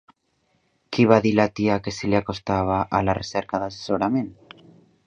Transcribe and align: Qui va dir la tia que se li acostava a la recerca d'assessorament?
Qui 0.97 1.05
va 1.11 1.19
dir 1.25 1.33
la 1.41 1.45
tia 1.59 1.75
que 1.89 1.93
se 1.99 2.09
li 2.09 2.17
acostava 2.21 2.79
a 3.01 3.05
la 3.11 3.17
recerca 3.21 3.63
d'assessorament? 3.67 4.35